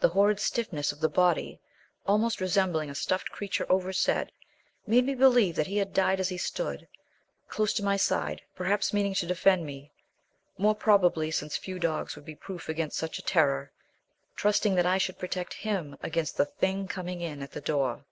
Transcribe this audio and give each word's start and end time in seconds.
The 0.00 0.10
horrid 0.10 0.40
stiffness 0.40 0.92
of 0.92 1.00
the 1.00 1.08
body, 1.08 1.58
almost 2.06 2.38
resembling 2.38 2.90
a 2.90 2.94
stuffed 2.94 3.30
creature 3.30 3.64
overset, 3.72 4.30
made 4.86 5.06
me 5.06 5.14
believe 5.14 5.56
that 5.56 5.68
he 5.68 5.78
had 5.78 5.94
died 5.94 6.20
as 6.20 6.28
he 6.28 6.36
stood, 6.36 6.86
close 7.48 7.72
to 7.72 7.82
my 7.82 7.96
side, 7.96 8.42
perhaps 8.54 8.92
meaning 8.92 9.14
to 9.14 9.26
defend 9.26 9.64
me 9.64 9.90
more 10.58 10.74
probably, 10.74 11.30
since 11.30 11.56
few 11.56 11.78
dogs 11.78 12.14
would 12.14 12.26
be 12.26 12.34
proof 12.36 12.68
against 12.68 12.98
such 12.98 13.18
a 13.18 13.22
terror, 13.24 13.72
trusting 14.36 14.74
that 14.74 14.84
I 14.84 14.98
should 14.98 15.18
protect 15.18 15.54
him 15.54 15.96
against 16.02 16.36
the 16.36 16.44
thing 16.44 16.86
coming 16.86 17.22
in 17.22 17.42
at 17.42 17.52
the 17.52 17.62
door. 17.62 18.04